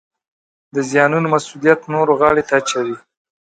د 0.75 0.77
زیانونو 0.89 1.27
مسوولیت 1.33 1.81
نورو 1.93 2.13
غاړې 2.19 2.43
ته 2.47 2.53
اچوي 2.59 2.95